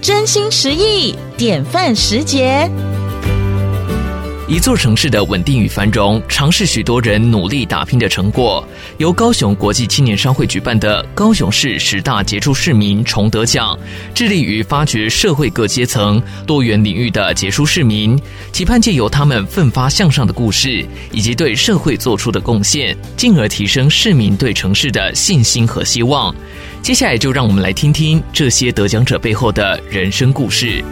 [0.00, 2.70] 真心实意，典范时节。
[4.48, 8.66] 一座城市的稳定与繁荣，常是许多人努力打拼的成果。
[8.96, 13.78] 由高雄国际青年商会举办的高雄市十大杰出市民崇德奖，
[14.14, 18.18] 致力于发掘社会各阶层、多元领域的杰出市民，
[18.50, 26.34] 期盼借由他们奋发向上的故事，以及对社会做出的贡献，进而提升市民对城市的信心和希望。
[26.80, 30.82] 接下来就让我们来听听这些得奖者背后的人生故事。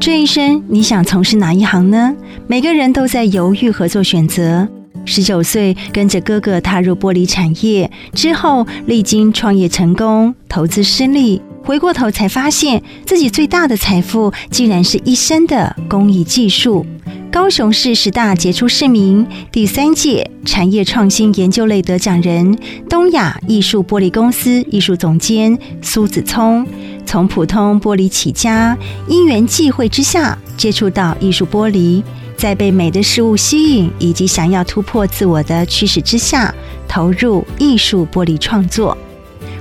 [0.00, 2.16] 这一生你想从事哪一行呢？
[2.46, 4.66] 每个人都在犹豫和做选择。
[5.04, 16.86] 十九岁跟着哥哥踏入玻璃产业之后，历经创业成功、投资失利，回过头才发现自己最大的财富竟然是一生的工艺技术。
[17.30, 22.58] 高雄市十大杰出市民第三届产业创新研究类得奖人，
[22.88, 26.66] 东亚艺术玻璃公司艺术总监苏子聪，
[27.10, 32.00] 从普通玻璃起家，因缘际会之下接触到艺术玻璃，
[32.36, 36.54] 在被美的事物吸引以及想要突破自我的驱使之下，
[36.86, 38.96] 投入艺术玻璃创作。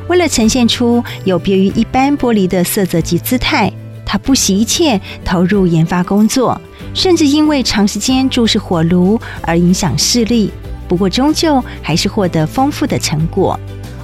[0.10, 3.74] 为了呈现出有别于一般玻璃的色泽及姿态，
[4.06, 6.62] 他不惜一切投入研发工作。
[6.94, 10.52] 甚至因为长时间注视火炉而影响视力，
[10.88, 13.60] 不过终究还是获得丰富的成果。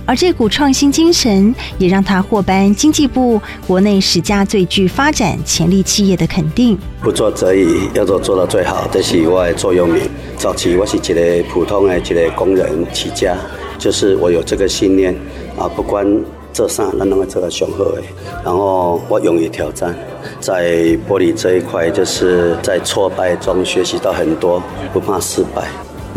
[0.06, 6.78] 而这股创新精神也让他获颁经济部国内十家最具发展潜力企业的肯定。
[7.02, 10.02] 不做则已，要做做到最好，这是我的座右铭。
[10.38, 13.36] 早期我是一个普通的一个工人起家，
[13.80, 15.16] 就是我有这个信念
[15.58, 16.06] 啊，不管
[16.54, 18.02] 做啥，咱拢会做到上好的。
[18.44, 19.96] 然后我勇于挑战。
[20.40, 20.76] 在
[21.08, 24.62] 玻璃这一块，就是在挫败中学习到很多，
[24.94, 25.64] 不怕失败。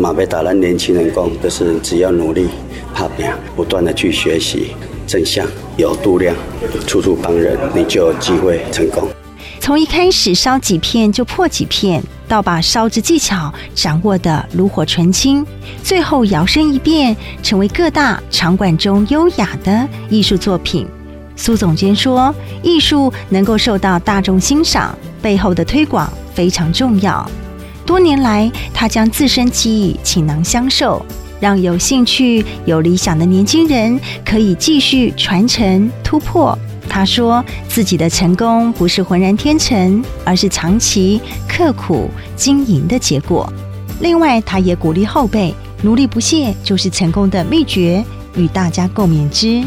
[0.01, 2.47] 马贝达兰年轻人讲，就是只要努力、
[2.93, 4.67] 怕拼，不断的去学习，
[5.05, 6.33] 正向、有度量，
[6.87, 9.09] 处处帮人，你就有机会成功。
[9.59, 15.45] 从一开始烧几片就破几片，到把烧制技巧掌握得炉火纯青，
[15.83, 17.13] 最后摇身一变，
[17.43, 20.87] 成为各大场馆中优雅的艺术作品。
[21.35, 27.29] 苏总监说：“艺术能够受到大众欣赏，背后的推广非常重要。
[27.89, 31.03] 多年来，他将自身技艺倾囊相授，
[31.39, 36.55] 让有兴趣、有理想的年轻人可以继续传承突破。”
[36.87, 43.51] 他说：“自己的成功不是浑然天成，而是长期刻苦经营的结果。
[44.01, 45.51] 另外，他也鼓励后辈
[45.81, 48.05] 努力不懈，就是成功的秘诀，
[48.35, 49.63] 与大家共勉之。”